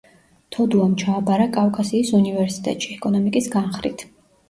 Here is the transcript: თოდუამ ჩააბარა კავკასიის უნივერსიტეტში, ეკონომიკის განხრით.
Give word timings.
თოდუამ 0.55 0.95
ჩააბარა 1.01 1.47
კავკასიის 1.59 2.11
უნივერსიტეტში, 2.23 2.93
ეკონომიკის 3.01 3.55
განხრით. 3.61 4.09